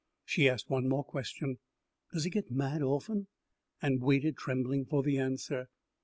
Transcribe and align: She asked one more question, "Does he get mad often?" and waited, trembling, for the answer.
She 0.25 0.49
asked 0.49 0.67
one 0.67 0.89
more 0.89 1.03
question, 1.03 1.59
"Does 2.11 2.23
he 2.23 2.31
get 2.31 2.49
mad 2.49 2.81
often?" 2.81 3.27
and 3.83 4.01
waited, 4.01 4.35
trembling, 4.35 4.83
for 4.83 5.03
the 5.03 5.19
answer. 5.19 5.69